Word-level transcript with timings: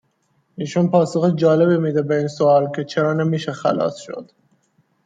ایشون 0.55 0.89
پاسخ 0.89 1.33
جالبی 1.35 1.77
میده 1.77 2.01
به 2.01 2.17
این 2.17 2.27
سوال 2.27 2.71
که 2.75 2.83
چرا 2.83 3.13
نمیشه 3.13 3.51
خَلاص 3.51 3.97
شد 3.99 4.31